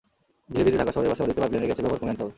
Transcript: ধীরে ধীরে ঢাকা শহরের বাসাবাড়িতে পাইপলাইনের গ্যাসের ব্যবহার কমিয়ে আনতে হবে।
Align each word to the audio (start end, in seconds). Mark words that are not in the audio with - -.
ধীরে 0.53 0.65
ধীরে 0.65 0.79
ঢাকা 0.81 0.93
শহরের 0.95 1.11
বাসাবাড়িতে 1.11 1.41
পাইপলাইনের 1.41 1.67
গ্যাসের 1.69 1.83
ব্যবহার 1.83 2.01
কমিয়ে 2.01 2.13
আনতে 2.13 2.23
হবে। 2.23 2.29